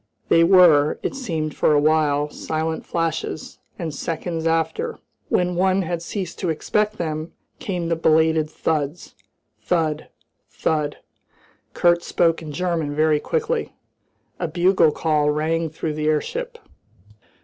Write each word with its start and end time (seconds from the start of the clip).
They 0.29 0.43
were, 0.43 0.97
it 1.03 1.13
seemed 1.13 1.55
for 1.55 1.73
a 1.73 1.79
while, 1.79 2.27
silent 2.31 2.87
flashes, 2.87 3.59
and 3.77 3.93
seconds 3.93 4.47
after, 4.47 4.97
when 5.29 5.53
one 5.55 5.83
had 5.83 6.01
ceased 6.01 6.39
to 6.39 6.49
expect 6.49 6.97
them, 6.97 7.33
came 7.59 7.87
the 7.87 7.95
belated 7.95 8.49
thuds 8.49 9.13
thud, 9.61 10.07
thud. 10.49 10.97
Kurt 11.75 12.01
spoke 12.03 12.41
in 12.41 12.51
German, 12.51 12.95
very 12.95 13.19
quickly. 13.19 13.73
A 14.39 14.47
bugle 14.47 14.91
call 14.91 15.29
rang 15.29 15.69
through 15.69 15.93
the 15.93 16.07
airship. 16.07 16.57